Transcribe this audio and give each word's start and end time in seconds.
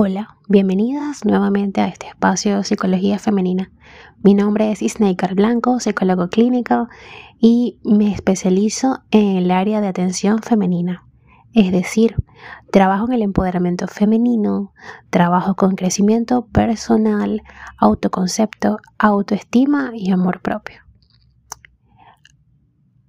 Hola, 0.00 0.36
bienvenidas 0.46 1.24
nuevamente 1.24 1.80
a 1.80 1.88
este 1.88 2.06
espacio 2.06 2.58
de 2.58 2.62
Psicología 2.62 3.18
Femenina. 3.18 3.72
Mi 4.22 4.32
nombre 4.32 4.70
es 4.70 4.80
Isneikar 4.80 5.34
Blanco, 5.34 5.80
psicólogo 5.80 6.28
clínico 6.28 6.86
y 7.40 7.80
me 7.82 8.12
especializo 8.14 9.02
en 9.10 9.38
el 9.38 9.50
área 9.50 9.80
de 9.80 9.88
atención 9.88 10.38
femenina. 10.38 11.04
Es 11.52 11.72
decir, 11.72 12.14
trabajo 12.70 13.06
en 13.06 13.14
el 13.14 13.22
empoderamiento 13.22 13.88
femenino, 13.88 14.72
trabajo 15.10 15.56
con 15.56 15.74
crecimiento 15.74 16.46
personal, 16.46 17.42
autoconcepto, 17.76 18.78
autoestima 18.98 19.90
y 19.94 20.12
amor 20.12 20.42
propio. 20.42 20.80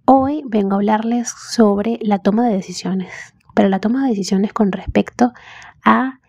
Hoy 0.06 0.42
vengo 0.48 0.74
a 0.74 0.78
hablarles 0.78 1.30
sobre 1.30 2.00
la 2.02 2.18
toma 2.18 2.48
de 2.48 2.56
decisiones, 2.56 3.14
pero 3.54 3.70
la 3.70 3.80
toma 3.80 4.02
de 4.02 4.10
decisiones 4.10 4.54
con 4.54 4.72
respecto 4.72 5.34
a 5.86 6.20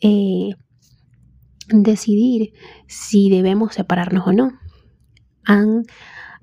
eh, 0.00 0.50
decidir 1.68 2.52
si 2.86 3.30
debemos 3.30 3.74
separarnos 3.74 4.26
o 4.26 4.32
no. 4.32 4.52
Han 5.44 5.84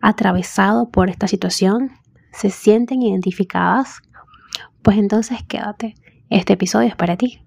atravesado 0.01 0.89
por 0.89 1.09
esta 1.09 1.27
situación, 1.27 1.91
se 2.31 2.49
sienten 2.49 3.01
identificadas, 3.01 4.01
pues 4.81 4.97
entonces 4.97 5.43
quédate, 5.47 5.95
este 6.29 6.53
episodio 6.53 6.87
es 6.87 6.95
para 6.95 7.17
ti. 7.17 7.41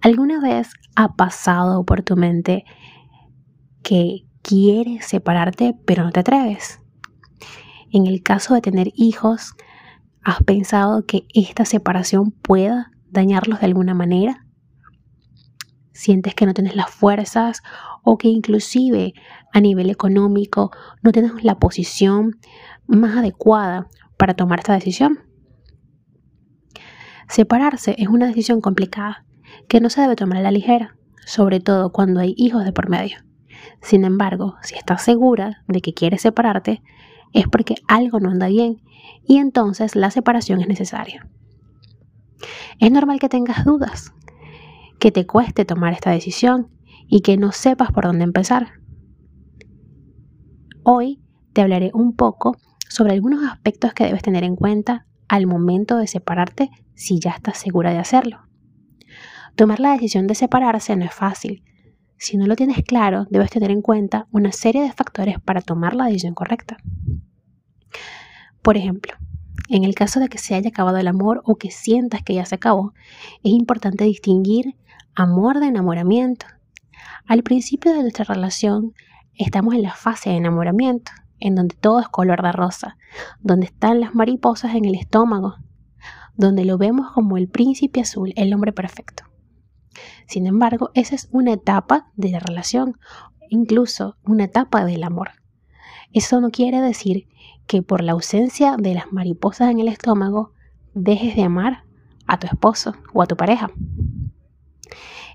¿Alguna 0.00 0.40
vez 0.40 0.70
ha 0.94 1.14
pasado 1.14 1.84
por 1.84 2.02
tu 2.02 2.16
mente 2.16 2.64
que 3.82 4.24
quieres 4.42 5.06
separarte 5.06 5.74
pero 5.84 6.04
no 6.04 6.12
te 6.12 6.20
atreves? 6.20 6.80
En 7.90 8.06
el 8.06 8.22
caso 8.22 8.54
de 8.54 8.60
tener 8.60 8.92
hijos, 8.94 9.54
¿has 10.22 10.42
pensado 10.44 11.04
que 11.06 11.26
esta 11.34 11.64
separación 11.64 12.30
pueda 12.30 12.92
dañarlos 13.10 13.60
de 13.60 13.66
alguna 13.66 13.94
manera? 13.94 14.46
¿Sientes 15.92 16.34
que 16.34 16.46
no 16.46 16.54
tienes 16.54 16.76
las 16.76 16.90
fuerzas 16.90 17.62
o 18.04 18.18
que 18.18 18.28
inclusive 18.28 19.14
a 19.52 19.60
nivel 19.60 19.90
económico 19.90 20.70
no 21.02 21.12
tienes 21.12 21.42
la 21.42 21.58
posición 21.58 22.38
más 22.86 23.16
adecuada 23.16 23.88
para 24.16 24.34
tomar 24.34 24.60
esta 24.60 24.74
decisión? 24.74 25.20
Separarse 27.28 27.94
es 27.98 28.08
una 28.08 28.26
decisión 28.26 28.60
complicada 28.60 29.26
que 29.68 29.80
no 29.80 29.90
se 29.90 30.00
debe 30.00 30.16
tomar 30.16 30.38
a 30.38 30.42
la 30.42 30.50
ligera, 30.50 30.96
sobre 31.26 31.60
todo 31.60 31.92
cuando 31.92 32.20
hay 32.20 32.34
hijos 32.36 32.64
de 32.64 32.72
por 32.72 32.88
medio. 32.88 33.18
Sin 33.82 34.04
embargo, 34.04 34.56
si 34.62 34.76
estás 34.76 35.02
segura 35.02 35.62
de 35.68 35.80
que 35.80 35.92
quieres 35.92 36.22
separarte, 36.22 36.82
es 37.32 37.46
porque 37.48 37.76
algo 37.86 38.20
no 38.20 38.30
anda 38.30 38.48
bien 38.48 38.82
y 39.26 39.38
entonces 39.38 39.94
la 39.94 40.10
separación 40.10 40.60
es 40.60 40.68
necesaria. 40.68 41.28
Es 42.78 42.92
normal 42.92 43.18
que 43.18 43.28
tengas 43.28 43.64
dudas, 43.64 44.12
que 45.00 45.10
te 45.10 45.26
cueste 45.26 45.64
tomar 45.64 45.92
esta 45.92 46.10
decisión 46.10 46.68
y 47.08 47.22
que 47.22 47.36
no 47.36 47.52
sepas 47.52 47.90
por 47.90 48.04
dónde 48.04 48.24
empezar. 48.24 48.72
Hoy 50.84 51.20
te 51.52 51.62
hablaré 51.62 51.90
un 51.92 52.14
poco 52.14 52.56
sobre 52.88 53.12
algunos 53.12 53.42
aspectos 53.50 53.92
que 53.94 54.04
debes 54.04 54.22
tener 54.22 54.44
en 54.44 54.56
cuenta 54.56 55.06
al 55.28 55.46
momento 55.46 55.96
de 55.96 56.06
separarte 56.06 56.70
si 56.94 57.18
ya 57.18 57.30
estás 57.30 57.58
segura 57.58 57.90
de 57.90 57.98
hacerlo. 57.98 58.48
Tomar 59.56 59.80
la 59.80 59.92
decisión 59.92 60.26
de 60.26 60.36
separarse 60.36 60.94
no 60.94 61.04
es 61.04 61.12
fácil. 61.12 61.64
Si 62.16 62.36
no 62.36 62.46
lo 62.46 62.54
tienes 62.54 62.82
claro, 62.84 63.26
debes 63.30 63.50
tener 63.50 63.70
en 63.70 63.82
cuenta 63.82 64.28
una 64.30 64.52
serie 64.52 64.82
de 64.82 64.92
factores 64.92 65.40
para 65.40 65.60
tomar 65.62 65.94
la 65.94 66.06
decisión 66.06 66.34
correcta. 66.34 66.76
Por 68.62 68.76
ejemplo, 68.76 69.14
en 69.68 69.84
el 69.84 69.94
caso 69.94 70.18
de 70.20 70.28
que 70.28 70.38
se 70.38 70.54
haya 70.54 70.70
acabado 70.70 70.96
el 70.96 71.08
amor 71.08 71.42
o 71.44 71.56
que 71.56 71.70
sientas 71.70 72.22
que 72.22 72.34
ya 72.34 72.44
se 72.44 72.54
acabó, 72.54 72.94
es 73.42 73.52
importante 73.52 74.04
distinguir 74.04 74.76
amor 75.14 75.60
de 75.60 75.66
enamoramiento. 75.66 76.46
Al 77.26 77.42
principio 77.42 77.92
de 77.92 78.02
nuestra 78.02 78.24
relación 78.24 78.94
estamos 79.34 79.74
en 79.74 79.82
la 79.82 79.94
fase 79.94 80.30
de 80.30 80.36
enamoramiento, 80.36 81.12
en 81.40 81.54
donde 81.54 81.76
todo 81.76 82.00
es 82.00 82.08
color 82.08 82.42
de 82.42 82.52
rosa, 82.52 82.96
donde 83.40 83.66
están 83.66 84.00
las 84.00 84.14
mariposas 84.14 84.74
en 84.74 84.84
el 84.84 84.94
estómago, 84.94 85.56
donde 86.34 86.64
lo 86.64 86.78
vemos 86.78 87.10
como 87.12 87.36
el 87.36 87.48
príncipe 87.48 88.00
azul, 88.00 88.32
el 88.36 88.54
hombre 88.54 88.72
perfecto. 88.72 89.24
Sin 90.26 90.46
embargo, 90.46 90.90
esa 90.94 91.14
es 91.14 91.28
una 91.32 91.52
etapa 91.52 92.10
de 92.16 92.30
la 92.30 92.38
relación, 92.38 92.98
incluso 93.48 94.16
una 94.24 94.44
etapa 94.44 94.84
del 94.84 95.04
amor. 95.04 95.30
Eso 96.12 96.40
no 96.40 96.50
quiere 96.50 96.80
decir 96.80 97.26
que 97.66 97.82
por 97.82 98.02
la 98.02 98.12
ausencia 98.12 98.76
de 98.78 98.94
las 98.94 99.12
mariposas 99.12 99.70
en 99.70 99.80
el 99.80 99.88
estómago 99.88 100.52
dejes 100.94 101.36
de 101.36 101.42
amar 101.42 101.84
a 102.26 102.38
tu 102.38 102.46
esposo 102.46 102.94
o 103.12 103.22
a 103.22 103.26
tu 103.26 103.36
pareja. 103.36 103.70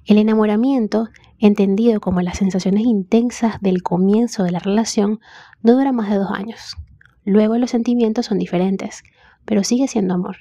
El 0.05 0.17
enamoramiento, 0.17 1.09
entendido 1.37 2.01
como 2.01 2.21
las 2.21 2.37
sensaciones 2.37 2.85
intensas 2.85 3.61
del 3.61 3.83
comienzo 3.83 4.43
de 4.43 4.51
la 4.51 4.59
relación, 4.59 5.19
no 5.61 5.73
dura 5.73 5.91
más 5.91 6.09
de 6.09 6.17
dos 6.17 6.31
años. 6.31 6.75
Luego 7.23 7.57
los 7.57 7.71
sentimientos 7.71 8.25
son 8.25 8.37
diferentes, 8.37 9.03
pero 9.45 9.63
sigue 9.63 9.87
siendo 9.87 10.13
amor. 10.13 10.37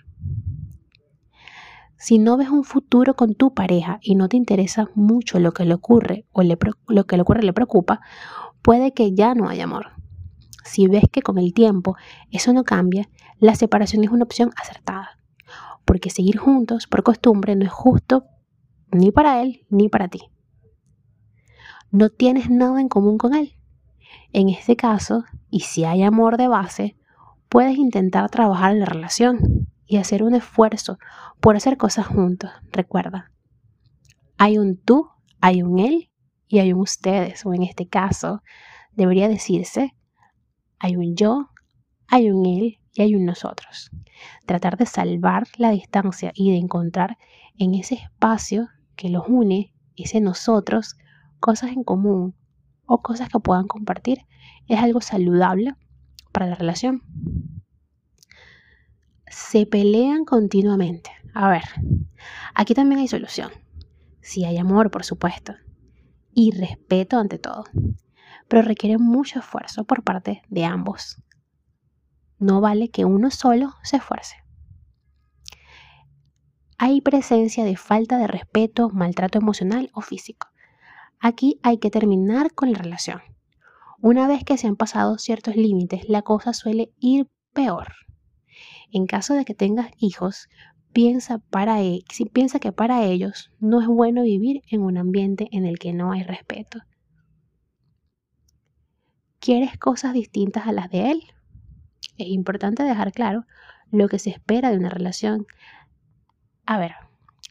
Si 1.97 2.19
no 2.19 2.37
ves 2.37 2.49
un 2.49 2.65
futuro 2.65 3.15
con 3.15 3.35
tu 3.35 3.55
pareja 3.55 4.01
y 4.03 4.17
no 4.17 4.29
te 4.29 4.37
interesa 4.37 4.89
mucho 4.97 5.39
lo 5.39 5.53
que 5.53 5.65
le 5.65 5.75
ocurre 5.75 6.27
o 6.33 6.43
lo 6.43 7.07
que 7.07 7.17
le 7.17 7.23
ocurre 7.23 7.43
le 7.45 7.53
preocupa, 7.53 8.01
puede 8.63 8.93
que 8.93 9.15
ya 9.15 9.35
no 9.37 9.49
haya 9.49 9.65
amor. 9.65 10.02
Si 10.65 10.87
ves 10.87 11.05
que 11.11 11.23
con 11.23 11.39
el 11.39 11.55
tiempo 11.55 11.97
eso 12.31 12.53
no 12.53 12.65
cambia, 12.65 13.09
la 13.39 13.55
separación 13.55 14.05
es 14.05 14.11
una 14.11 14.25
opción 14.25 14.51
acertada, 14.57 15.19
porque 15.85 16.11
seguir 16.11 16.39
juntos 16.39 16.87
por 16.87 17.03
costumbre 17.03 17.57
no 17.57 17.65
es 17.65 17.73
justo 17.73 18.25
ni 18.91 19.11
para 19.11 19.43
él 19.43 19.67
ni 19.71 19.89
para 19.89 20.09
ti. 20.09 20.21
No 21.91 22.09
tienes 22.09 22.49
nada 22.51 22.81
en 22.81 22.89
común 22.89 23.19
con 23.19 23.35
él. 23.35 23.57
En 24.33 24.49
este 24.49 24.77
caso, 24.77 25.25
y 25.51 25.61
si 25.61 25.85
hay 25.85 26.03
amor 26.03 26.39
de 26.39 26.49
base, 26.49 26.97
puedes 27.49 27.77
intentar 27.77 28.31
trabajar 28.31 28.73
en 28.73 28.81
la 28.81 28.87
relación 28.87 29.69
y 29.87 29.99
hacer 29.99 30.23
un 30.23 30.35
esfuerzo 30.35 30.99
por 31.41 31.55
hacer 31.55 31.77
cosas 31.77 32.07
juntos. 32.07 32.51
Recuerda, 32.71 33.31
hay 34.39 34.57
un 34.57 34.79
tú, 34.79 35.11
hay 35.41 35.63
un 35.63 35.79
él 35.79 36.11
y 36.49 36.61
hay 36.61 36.73
un 36.73 36.81
ustedes, 36.81 37.45
o 37.45 37.53
en 37.53 37.63
este 37.63 37.89
caso, 37.89 38.43
debería 38.93 39.29
decirse, 39.29 39.95
hay 40.83 40.97
un 40.97 41.15
yo, 41.15 41.49
hay 42.09 42.29
un 42.33 42.45
él 42.45 42.81
y 42.93 43.03
hay 43.03 43.15
un 43.15 43.25
nosotros. 43.25 43.93
Tratar 44.47 44.77
de 44.77 44.85
salvar 44.85 45.47
la 45.57 45.71
distancia 45.71 46.33
y 46.35 46.51
de 46.51 46.57
encontrar 46.57 47.19
en 47.57 47.75
ese 47.75 47.95
espacio 47.95 48.69
que 48.97 49.09
los 49.09 49.29
une, 49.29 49.73
ese 49.97 50.21
nosotros, 50.21 50.97
cosas 51.39 51.71
en 51.71 51.85
común 51.85 52.35
o 52.85 53.01
cosas 53.01 53.29
que 53.29 53.39
puedan 53.39 53.69
compartir, 53.69 54.27
es 54.67 54.81
algo 54.81 55.01
saludable 55.01 55.75
para 56.33 56.47
la 56.47 56.57
relación. 56.57 57.05
Se 59.29 59.67
pelean 59.67 60.25
continuamente. 60.25 61.13
A 61.33 61.49
ver, 61.49 61.63
aquí 62.55 62.75
también 62.75 63.01
hay 63.01 63.09
solución. 63.09 63.53
Si 64.21 64.45
hay 64.45 64.59
amor, 64.59 64.91
por 64.91 65.05
supuesto. 65.05 65.55
Y 66.35 66.51
respeto 66.51 67.19
ante 67.19 67.39
todo 67.39 67.67
pero 68.49 68.63
requiere 68.63 68.99
mucho 68.99 69.39
esfuerzo 69.39 69.85
por 69.85 70.03
parte 70.03 70.43
de 70.49 70.65
ambos. 70.65 71.23
No 72.39 72.61
vale 72.61 72.91
que 72.91 73.05
uno 73.05 73.31
solo 73.31 73.75
se 73.83 73.97
esfuerce. 73.97 74.37
Hay 76.77 77.01
presencia 77.01 77.65
de 77.65 77.77
falta 77.77 78.19
de 78.19 78.27
respeto, 78.27 78.91
maltrato 78.91 79.39
emocional 79.39 79.91
o 79.95 80.01
físico. 80.01 80.49
Aquí 81.21 81.61
hay 81.63 81.79
que 81.79 81.91
terminar 81.91 82.53
con 82.53 82.73
la 82.73 82.79
relación. 82.79 83.23
Una 84.01 84.27
vez 84.27 84.43
que 84.43 84.59
se 84.59 84.67
han 84.67 84.75
pasado 84.75 85.19
ciertos 85.19 85.55
límites, 85.55 86.09
la 86.09 86.23
cosa 86.23 86.53
suele 86.53 86.93
ir 86.99 87.31
peor. 87.53 87.95
En 88.91 89.07
caso 89.07 89.35
de 89.35 89.45
que 89.45 89.55
tengas 89.55 89.91
hijos, 89.97 90.49
piensa, 90.93 91.39
para, 91.39 91.81
e, 91.83 92.01
piensa 92.33 92.59
que 92.59 92.73
para 92.73 93.05
ellos 93.05 93.53
no 93.61 93.81
es 93.81 93.87
bueno 93.87 94.25
vivir 94.25 94.63
en 94.69 94.83
un 94.83 94.99
ambiente 94.99 95.49
en 95.53 95.65
el 95.65 95.79
que 95.79 95.93
no 95.93 96.11
hay 96.11 96.25
respeto 96.25 96.81
quieres 99.43 99.77
cosas 99.77 100.13
distintas 100.15 100.69
a 100.69 100.73
las 100.73 100.89
de 100.89 101.11
él. 101.11 101.23
Es 102.17 102.29
importante 102.29 102.85
dejar 102.85 103.11
claro 103.11 103.45
lo 103.91 104.09
que 104.09 104.21
se 104.21 104.31
espera 104.31 104.71
de 104.71 104.79
una 104.79 104.89
relación. 104.89 105.47
A 106.65 106.79
ver, 106.79 106.93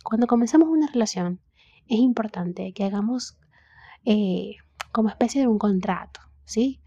cuando 0.01 0.25
comenzamos 0.25 0.69
una 0.69 0.88
relación, 0.88 1.41
es 1.88 1.99
importante 1.99 2.71
que 2.73 2.85
hagamos 2.85 3.38
eh, 4.05 4.55
como 4.93 5.09
especie 5.09 5.41
de 5.41 5.47
un 5.47 5.59
contrato, 5.59 6.21
¿sí? 6.45 6.81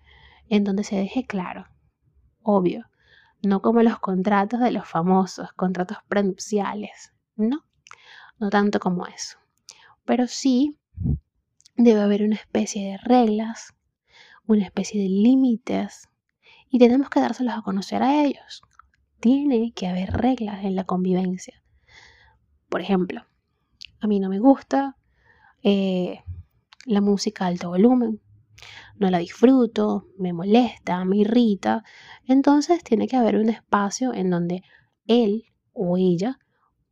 En 0.48 0.64
donde 0.64 0.84
se 0.84 0.96
deje 0.96 1.26
claro, 1.26 1.66
obvio, 2.42 2.86
no 3.42 3.60
como 3.60 3.82
los 3.82 3.98
contratos 3.98 4.60
de 4.60 4.70
los 4.70 4.88
famosos, 4.88 5.52
contratos 5.52 5.98
prenupciales, 6.08 7.12
¿no? 7.36 7.66
No 8.38 8.48
tanto 8.48 8.80
como 8.80 9.06
eso. 9.06 9.36
Pero 10.06 10.26
sí 10.28 10.78
debe 11.76 12.00
haber 12.00 12.22
una 12.22 12.36
especie 12.36 12.90
de 12.90 12.98
reglas 12.98 13.74
una 14.46 14.64
especie 14.64 15.02
de 15.02 15.08
límites 15.08 16.08
y 16.68 16.78
tenemos 16.78 17.08
que 17.08 17.20
dárselos 17.20 17.54
a 17.54 17.62
conocer 17.62 18.02
a 18.02 18.24
ellos. 18.24 18.62
Tiene 19.20 19.72
que 19.74 19.86
haber 19.86 20.10
reglas 20.12 20.64
en 20.64 20.76
la 20.76 20.84
convivencia. 20.84 21.62
Por 22.68 22.80
ejemplo, 22.80 23.24
a 24.00 24.06
mí 24.06 24.20
no 24.20 24.28
me 24.28 24.38
gusta 24.38 24.96
eh, 25.62 26.20
la 26.84 27.00
música 27.00 27.44
a 27.44 27.48
alto 27.48 27.70
volumen, 27.70 28.20
no 28.96 29.10
la 29.10 29.18
disfruto, 29.18 30.08
me 30.18 30.32
molesta, 30.32 31.04
me 31.04 31.18
irrita. 31.18 31.84
Entonces 32.26 32.82
tiene 32.84 33.08
que 33.08 33.16
haber 33.16 33.36
un 33.36 33.48
espacio 33.48 34.12
en 34.12 34.30
donde 34.30 34.62
él 35.06 35.44
o 35.72 35.96
ella 35.96 36.38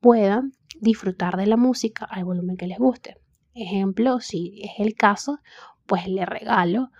puedan 0.01 0.53
disfrutar 0.81 1.37
de 1.37 1.47
la 1.47 1.57
música 1.57 2.05
al 2.05 2.25
volumen 2.25 2.57
que 2.57 2.67
les 2.67 2.79
guste. 2.79 3.17
Ejemplo, 3.55 4.21
si 4.21 4.63
es 4.63 4.73
el 4.79 4.95
caso, 4.95 5.39
pues 5.87 6.09
le 6.09 6.25
regalo 6.25 6.91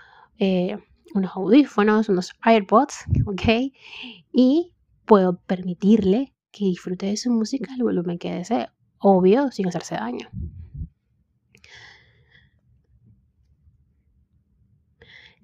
eh, 0.45 0.77
unos 1.15 1.37
audífonos, 1.37 2.09
unos 2.09 2.33
AirPods, 2.43 3.05
¿ok? 3.27 3.73
Y 4.33 4.73
puedo 5.05 5.39
permitirle 5.43 6.35
que 6.51 6.65
disfrute 6.65 7.07
de 7.07 7.17
su 7.17 7.31
música 7.31 7.73
al 7.73 7.85
volumen 7.85 8.19
que 8.19 8.35
desee, 8.35 8.67
obvio, 8.99 9.53
sin 9.53 9.69
hacerse 9.69 9.95
daño. 9.95 10.29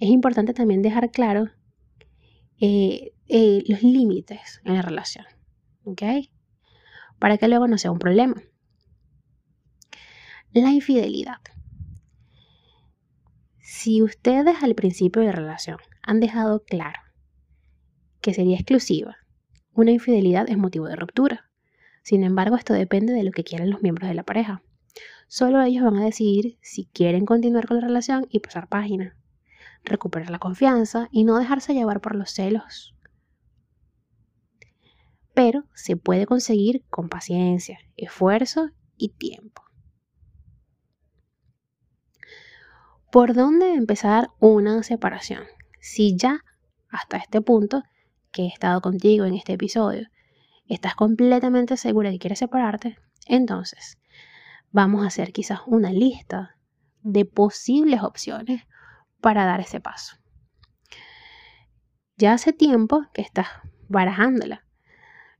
Es 0.00 0.08
importante 0.08 0.52
también 0.52 0.82
dejar 0.82 1.12
claro 1.12 1.48
eh, 2.60 3.12
eh, 3.28 3.62
los 3.68 3.84
límites 3.84 4.60
en 4.64 4.74
la 4.74 4.82
relación, 4.82 5.26
¿ok? 5.84 6.02
Para 7.20 7.38
que 7.38 7.46
luego 7.46 7.68
no 7.68 7.78
sea 7.78 7.92
un 7.92 8.00
problema. 8.00 8.42
La 10.52 10.72
infidelidad. 10.72 11.38
Si 13.70 14.00
ustedes 14.00 14.62
al 14.62 14.74
principio 14.74 15.20
de 15.20 15.28
la 15.28 15.34
relación 15.34 15.76
han 16.00 16.20
dejado 16.20 16.64
claro 16.64 17.00
que 18.22 18.32
sería 18.32 18.56
exclusiva, 18.56 19.18
una 19.74 19.90
infidelidad 19.90 20.48
es 20.48 20.56
motivo 20.56 20.88
de 20.88 20.96
ruptura. 20.96 21.50
Sin 22.02 22.24
embargo, 22.24 22.56
esto 22.56 22.72
depende 22.72 23.12
de 23.12 23.24
lo 23.24 23.30
que 23.30 23.44
quieran 23.44 23.68
los 23.68 23.82
miembros 23.82 24.08
de 24.08 24.14
la 24.14 24.22
pareja. 24.22 24.62
Solo 25.26 25.60
ellos 25.60 25.84
van 25.84 25.98
a 25.98 26.04
decidir 26.06 26.56
si 26.62 26.86
quieren 26.86 27.26
continuar 27.26 27.68
con 27.68 27.76
la 27.76 27.86
relación 27.86 28.26
y 28.30 28.40
pasar 28.40 28.68
página, 28.68 29.18
recuperar 29.84 30.30
la 30.30 30.38
confianza 30.38 31.08
y 31.12 31.24
no 31.24 31.36
dejarse 31.38 31.74
llevar 31.74 32.00
por 32.00 32.14
los 32.14 32.30
celos. 32.30 32.94
Pero 35.34 35.64
se 35.74 35.98
puede 35.98 36.24
conseguir 36.24 36.86
con 36.88 37.10
paciencia, 37.10 37.78
esfuerzo 37.98 38.70
y 38.96 39.10
tiempo. 39.10 39.67
¿Por 43.10 43.32
dónde 43.32 43.72
empezar 43.72 44.28
una 44.38 44.82
separación? 44.82 45.44
Si 45.80 46.14
ya 46.14 46.44
hasta 46.90 47.16
este 47.16 47.40
punto 47.40 47.82
que 48.30 48.42
he 48.42 48.48
estado 48.48 48.82
contigo 48.82 49.24
en 49.24 49.32
este 49.32 49.54
episodio 49.54 50.08
estás 50.66 50.94
completamente 50.94 51.78
segura 51.78 52.10
que 52.10 52.18
quieres 52.18 52.40
separarte, 52.40 52.98
entonces 53.26 53.98
vamos 54.72 55.04
a 55.04 55.06
hacer 55.06 55.32
quizás 55.32 55.60
una 55.66 55.90
lista 55.90 56.58
de 57.00 57.24
posibles 57.24 58.02
opciones 58.02 58.64
para 59.22 59.46
dar 59.46 59.60
ese 59.60 59.80
paso. 59.80 60.16
Ya 62.18 62.34
hace 62.34 62.52
tiempo 62.52 63.06
que 63.14 63.22
estás 63.22 63.46
barajándola, 63.88 64.66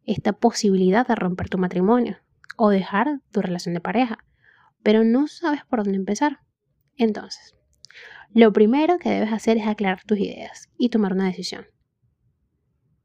esta 0.05 0.33
posibilidad 0.33 1.07
de 1.07 1.17
romper 1.17 1.51
tu 1.51 1.59
matrimonio 1.59 2.17
o 2.57 2.71
dejar 2.71 3.21
tu 3.31 3.43
relación 3.43 3.75
de 3.75 3.83
pareja, 3.83 4.25
pero 4.83 5.05
no 5.05 5.27
sabes 5.27 5.67
por 5.67 5.85
dónde 5.85 5.99
empezar. 5.99 6.41
Entonces, 6.97 7.58
lo 8.35 8.53
primero 8.53 8.99
que 8.99 9.11
debes 9.11 9.33
hacer 9.33 9.57
es 9.57 9.67
aclarar 9.67 10.03
tus 10.05 10.19
ideas 10.19 10.69
y 10.77 10.91
tomar 10.91 11.13
una 11.13 11.27
decisión. 11.27 11.67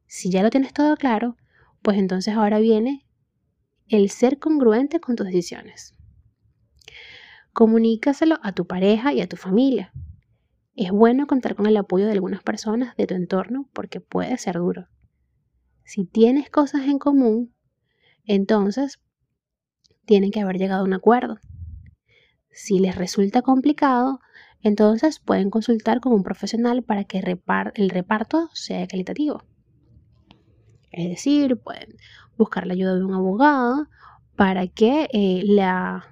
Si 0.06 0.30
ya 0.30 0.44
lo 0.44 0.50
tienes 0.50 0.74
todo 0.74 0.96
claro, 0.96 1.38
pues 1.82 1.98
entonces 1.98 2.36
ahora 2.36 2.60
viene 2.60 3.06
el 3.88 4.10
ser 4.10 4.40
congruente 4.40 5.00
con 5.00 5.16
tus 5.16 5.28
decisiones. 5.28 5.96
Comunícaselo 7.52 8.40
a 8.42 8.52
tu 8.52 8.66
pareja 8.68 9.14
y 9.14 9.22
a 9.22 9.28
tu 9.28 9.38
familia. 9.38 9.92
Es 10.76 10.92
bueno 10.92 11.28
contar 11.28 11.56
con 11.56 11.68
el 11.68 11.78
apoyo 11.78 12.06
de 12.06 12.14
algunas 12.14 12.42
personas 12.42 12.96
de 12.96 13.06
tu 13.06 13.14
entorno 13.14 13.70
porque 13.74 14.02
puede 14.02 14.38
ser 14.38 14.56
duro. 14.56 14.88
Si 15.84 16.06
tienes 16.06 16.50
cosas 16.50 16.84
en 16.84 16.98
común, 16.98 17.54
entonces 18.26 19.00
tienen 20.06 20.32
que 20.32 20.42
haber 20.42 20.58
llegado 20.58 20.82
a 20.82 20.86
un 20.86 20.94
acuerdo. 20.94 21.38
Si 22.50 22.80
les 22.80 22.96
resulta 22.96 23.42
complicado, 23.42 24.20
entonces 24.64 25.20
pueden 25.20 25.50
consultar 25.50 26.00
con 26.00 26.14
un 26.14 26.24
profesional 26.24 26.84
para 26.84 27.04
que 27.04 27.20
el 27.20 27.90
reparto 27.90 28.50
sea 28.54 28.82
equitativo. 28.82 29.44
Es 30.92 31.10
decir, 31.10 31.58
pueden 31.58 31.98
buscar 32.38 32.66
la 32.66 32.74
ayuda 32.74 32.96
de 32.96 33.04
un 33.04 33.14
abogado 33.14 33.88
para 34.36 34.68
que 34.68 35.10
eh, 35.12 35.42
la 35.44 36.06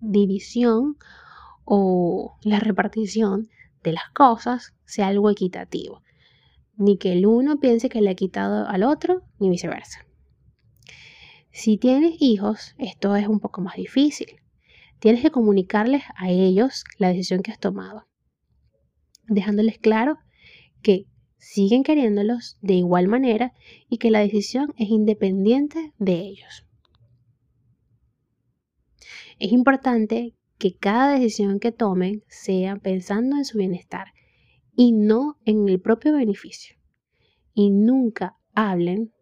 división 0.00 0.96
o 1.64 2.36
la 2.42 2.60
repartición 2.60 3.48
de 3.82 3.92
las 3.92 4.10
cosas 4.10 4.74
sea 4.84 5.08
algo 5.08 5.30
equitativo. 5.30 6.02
Ni 6.76 6.98
que 6.98 7.12
el 7.12 7.26
uno 7.26 7.58
piense 7.58 7.88
que 7.88 8.00
le 8.00 8.10
ha 8.10 8.14
quitado 8.14 8.68
al 8.68 8.82
otro, 8.82 9.22
ni 9.38 9.48
viceversa. 9.50 10.06
Si 11.50 11.76
tienes 11.76 12.16
hijos, 12.20 12.74
esto 12.78 13.14
es 13.16 13.28
un 13.28 13.40
poco 13.40 13.60
más 13.60 13.76
difícil. 13.76 14.41
Tienes 15.02 15.20
que 15.20 15.32
comunicarles 15.32 16.04
a 16.14 16.30
ellos 16.30 16.84
la 16.96 17.08
decisión 17.08 17.42
que 17.42 17.50
has 17.50 17.58
tomado, 17.58 18.06
dejándoles 19.26 19.78
claro 19.78 20.16
que 20.80 21.06
siguen 21.38 21.82
queriéndolos 21.82 22.56
de 22.60 22.74
igual 22.74 23.08
manera 23.08 23.52
y 23.88 23.98
que 23.98 24.12
la 24.12 24.20
decisión 24.20 24.72
es 24.76 24.90
independiente 24.90 25.92
de 25.98 26.20
ellos. 26.20 26.68
Es 29.40 29.50
importante 29.50 30.36
que 30.56 30.76
cada 30.76 31.18
decisión 31.18 31.58
que 31.58 31.72
tomen 31.72 32.22
sea 32.28 32.76
pensando 32.76 33.36
en 33.36 33.44
su 33.44 33.58
bienestar 33.58 34.12
y 34.76 34.92
no 34.92 35.36
en 35.44 35.68
el 35.68 35.80
propio 35.80 36.12
beneficio. 36.12 36.76
Y 37.54 37.70
nunca 37.70 38.38
hablen 38.54 39.12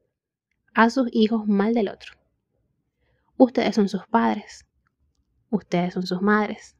a 0.75 0.91
sus 0.91 1.09
hijos 1.11 1.47
mal 1.47 1.73
del 1.73 1.89
otro. 1.89 2.13
Ustedes 3.39 3.75
son 3.75 3.89
sus 3.89 4.07
padres 4.09 4.67
ustedes 5.51 5.95
son 5.95 6.07
sus 6.07 6.23
madres. 6.23 6.77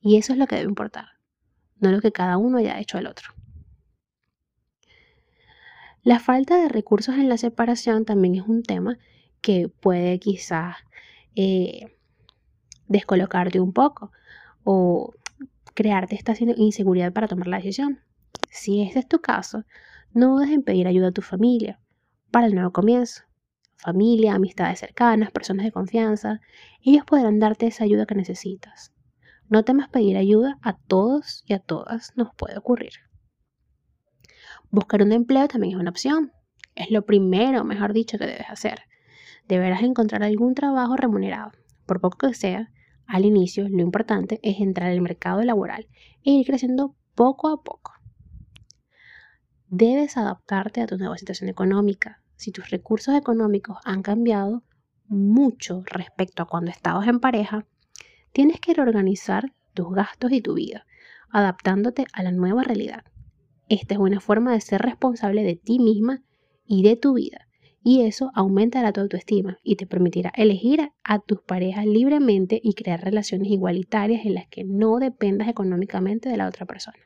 Y 0.00 0.16
eso 0.16 0.32
es 0.32 0.38
lo 0.38 0.46
que 0.46 0.56
debe 0.56 0.68
importar, 0.68 1.06
no 1.78 1.90
lo 1.90 2.00
que 2.00 2.12
cada 2.12 2.36
uno 2.36 2.58
haya 2.58 2.78
hecho 2.78 2.98
al 2.98 3.06
otro. 3.06 3.30
La 6.02 6.20
falta 6.20 6.56
de 6.56 6.68
recursos 6.68 7.16
en 7.16 7.28
la 7.28 7.36
separación 7.36 8.04
también 8.04 8.36
es 8.36 8.42
un 8.42 8.62
tema 8.62 8.98
que 9.40 9.68
puede 9.68 10.18
quizás 10.20 10.76
eh, 11.34 11.96
descolocarte 12.86 13.60
un 13.60 13.72
poco 13.72 14.12
o 14.62 15.14
crearte 15.74 16.14
esta 16.14 16.34
inseguridad 16.38 17.12
para 17.12 17.28
tomar 17.28 17.48
la 17.48 17.56
decisión. 17.56 18.00
Si 18.50 18.82
este 18.82 19.00
es 19.00 19.08
tu 19.08 19.20
caso, 19.20 19.64
no 20.14 20.36
dudes 20.36 20.50
en 20.50 20.62
pedir 20.62 20.86
ayuda 20.86 21.08
a 21.08 21.12
tu 21.12 21.22
familia 21.22 21.80
para 22.30 22.46
el 22.46 22.54
nuevo 22.54 22.72
comienzo 22.72 23.22
familia, 23.76 24.34
amistades 24.34 24.80
cercanas, 24.80 25.30
personas 25.30 25.64
de 25.64 25.72
confianza, 25.72 26.40
ellos 26.82 27.04
podrán 27.04 27.38
darte 27.38 27.66
esa 27.66 27.84
ayuda 27.84 28.06
que 28.06 28.14
necesitas. 28.14 28.92
No 29.48 29.64
temas 29.64 29.88
pedir 29.88 30.16
ayuda, 30.16 30.58
a 30.62 30.76
todos 30.76 31.44
y 31.46 31.52
a 31.52 31.60
todas 31.60 32.12
nos 32.16 32.34
puede 32.34 32.58
ocurrir. 32.58 32.92
Buscar 34.70 35.02
un 35.02 35.12
empleo 35.12 35.46
también 35.46 35.74
es 35.74 35.80
una 35.80 35.90
opción. 35.90 36.32
Es 36.74 36.90
lo 36.90 37.06
primero, 37.06 37.64
mejor 37.64 37.92
dicho, 37.92 38.18
que 38.18 38.26
debes 38.26 38.50
hacer. 38.50 38.80
Deberás 39.46 39.82
encontrar 39.82 40.24
algún 40.24 40.54
trabajo 40.54 40.96
remunerado, 40.96 41.52
por 41.86 42.00
poco 42.00 42.28
que 42.28 42.34
sea. 42.34 42.70
Al 43.06 43.24
inicio, 43.24 43.68
lo 43.68 43.80
importante 43.80 44.40
es 44.42 44.60
entrar 44.60 44.90
al 44.90 45.00
mercado 45.00 45.42
laboral 45.42 45.86
e 46.24 46.32
ir 46.32 46.46
creciendo 46.46 46.96
poco 47.14 47.48
a 47.48 47.62
poco. 47.62 47.92
Debes 49.68 50.16
adaptarte 50.16 50.80
a 50.80 50.86
tu 50.86 50.98
nueva 50.98 51.16
situación 51.16 51.48
económica, 51.48 52.20
si 52.36 52.52
tus 52.52 52.70
recursos 52.70 53.14
económicos 53.14 53.78
han 53.84 54.02
cambiado 54.02 54.62
mucho 55.08 55.82
respecto 55.86 56.42
a 56.42 56.46
cuando 56.46 56.70
estabas 56.70 57.08
en 57.08 57.20
pareja, 57.20 57.66
tienes 58.32 58.60
que 58.60 58.74
reorganizar 58.74 59.54
tus 59.74 59.92
gastos 59.92 60.32
y 60.32 60.40
tu 60.40 60.54
vida, 60.54 60.86
adaptándote 61.30 62.06
a 62.12 62.22
la 62.22 62.32
nueva 62.32 62.62
realidad. 62.62 63.04
Esta 63.68 63.94
es 63.94 64.00
una 64.00 64.20
forma 64.20 64.52
de 64.52 64.60
ser 64.60 64.82
responsable 64.82 65.42
de 65.42 65.56
ti 65.56 65.78
misma 65.78 66.22
y 66.64 66.82
de 66.82 66.96
tu 66.96 67.14
vida, 67.14 67.48
y 67.82 68.02
eso 68.02 68.30
aumentará 68.34 68.92
tu 68.92 69.00
autoestima 69.00 69.58
y 69.62 69.76
te 69.76 69.86
permitirá 69.86 70.32
elegir 70.34 70.90
a 71.04 71.18
tus 71.20 71.40
parejas 71.42 71.86
libremente 71.86 72.60
y 72.62 72.74
crear 72.74 73.00
relaciones 73.00 73.48
igualitarias 73.48 74.26
en 74.26 74.34
las 74.34 74.48
que 74.48 74.64
no 74.64 74.98
dependas 74.98 75.48
económicamente 75.48 76.28
de 76.28 76.36
la 76.36 76.48
otra 76.48 76.66
persona. 76.66 76.98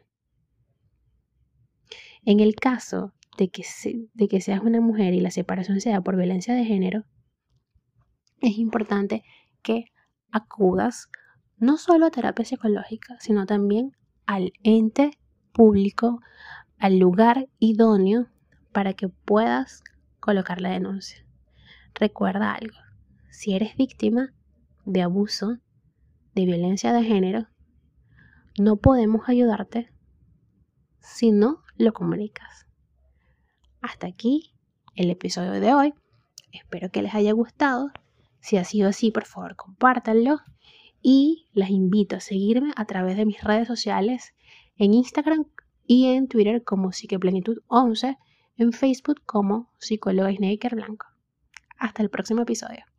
En 2.24 2.40
el 2.40 2.54
caso 2.54 3.12
de 3.40 3.48
que, 3.48 3.64
que 4.28 4.40
seas 4.42 4.60
una 4.60 4.82
mujer 4.82 5.14
y 5.14 5.20
la 5.20 5.30
separación 5.30 5.80
sea 5.80 6.02
por 6.02 6.14
violencia 6.14 6.54
de 6.54 6.66
género, 6.66 7.04
es 8.42 8.58
importante 8.58 9.24
que 9.62 9.86
acudas 10.30 11.08
no 11.56 11.78
solo 11.78 12.04
a 12.04 12.10
terapia 12.10 12.44
psicológica, 12.44 13.16
sino 13.18 13.46
también 13.46 13.96
al 14.26 14.52
ente 14.62 15.12
público, 15.54 16.20
al 16.78 16.98
lugar 16.98 17.48
idóneo 17.58 18.28
para 18.72 18.92
que 18.92 19.08
puedas 19.08 19.82
colocar 20.20 20.60
la 20.60 20.72
denuncia. 20.72 21.24
Recuerda 21.94 22.52
algo, 22.52 22.76
si 23.30 23.54
eres 23.54 23.74
víctima, 23.74 24.34
de 24.84 25.00
abuso, 25.00 25.56
de 26.34 26.44
violencia 26.44 26.92
de 26.92 27.04
género, 27.04 27.48
no 28.58 28.76
podemos 28.76 29.30
ayudarte 29.30 29.90
si 30.98 31.30
no 31.30 31.62
lo 31.78 31.94
comunicas. 31.94 32.69
Hasta 33.80 34.06
aquí 34.06 34.52
el 34.94 35.10
episodio 35.10 35.52
de 35.52 35.72
hoy. 35.72 35.94
Espero 36.52 36.90
que 36.90 37.02
les 37.02 37.14
haya 37.14 37.32
gustado. 37.32 37.90
Si 38.40 38.56
ha 38.56 38.64
sido 38.64 38.88
así, 38.88 39.10
por 39.10 39.24
favor, 39.24 39.56
compártanlo. 39.56 40.40
Y 41.02 41.46
las 41.52 41.70
invito 41.70 42.16
a 42.16 42.20
seguirme 42.20 42.72
a 42.76 42.84
través 42.84 43.16
de 43.16 43.24
mis 43.24 43.42
redes 43.42 43.66
sociales 43.66 44.34
en 44.76 44.92
Instagram 44.92 45.46
y 45.86 46.06
en 46.06 46.28
Twitter 46.28 46.62
como 46.62 46.92
Psiqueplenitud11, 46.92 48.18
en 48.56 48.72
Facebook 48.72 49.22
como 49.24 49.72
Psicóloga 49.78 50.30
Snaker 50.32 50.74
Blanco. 50.74 51.06
Hasta 51.78 52.02
el 52.02 52.10
próximo 52.10 52.42
episodio. 52.42 52.89